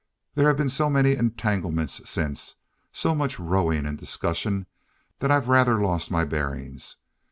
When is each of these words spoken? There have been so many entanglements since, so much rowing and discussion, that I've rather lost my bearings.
There 0.33 0.47
have 0.47 0.57
been 0.57 0.67
so 0.69 0.89
many 0.89 1.11
entanglements 1.15 2.09
since, 2.09 2.55
so 2.91 3.13
much 3.13 3.39
rowing 3.39 3.85
and 3.85 3.99
discussion, 3.99 4.65
that 5.19 5.29
I've 5.29 5.47
rather 5.47 5.79
lost 5.79 6.09
my 6.09 6.25
bearings. 6.25 6.95